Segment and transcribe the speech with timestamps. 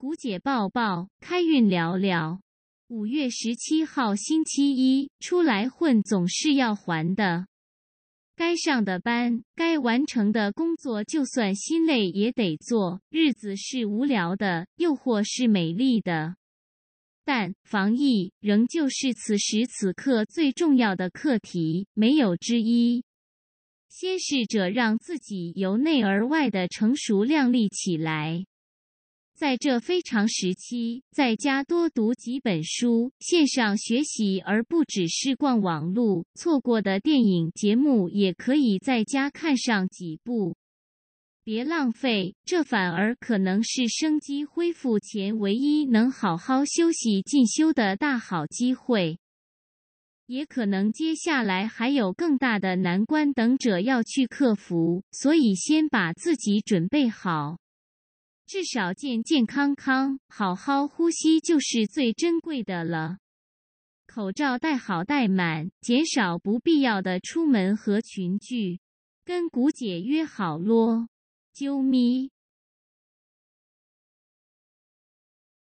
[0.00, 2.40] 古姐抱抱，开运聊聊。
[2.86, 7.48] 五月十七号星期一，出来混总是要还的。
[8.36, 13.00] 该上的班，该完成的工作，就算心累也得做。
[13.10, 16.36] 日子是无聊的，又或是美丽的，
[17.24, 23.02] 但防疫仍旧是此时此刻最重要的课题，没有之一。
[23.88, 28.44] 先试着让自己由内而外的成熟靓丽起来。
[29.38, 36.26] 在这非常时期，在家多读几本书，线上学习，而不只是逛网路。
[36.34, 40.56] 错过的电影节目也可以在家看上几部。
[41.44, 49.20] 别浪费，这反而可能是生机恢复前唯一能好好休息进修的大好机会。
[50.26, 57.58] 也可能接下来还有更大的难关等着要去克服，所以先把自己准备好。
[58.48, 63.18] 至少健健康康，好好呼吸就是最珍贵的了。
[64.06, 68.80] 口罩戴好戴满，减少不必要的出门和群聚。
[69.22, 71.10] 跟古姐约好咯，
[71.54, 72.30] 啾咪。